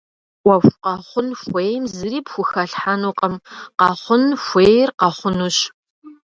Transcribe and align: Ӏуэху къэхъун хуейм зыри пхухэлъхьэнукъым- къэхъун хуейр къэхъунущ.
Ӏуэху 0.43 0.77
къэхъун 0.83 1.29
хуейм 1.41 1.83
зыри 1.95 2.19
пхухэлъхьэнукъым- 2.25 3.35
къэхъун 3.79 4.25
хуейр 4.43 4.89
къэхъунущ. 4.99 5.57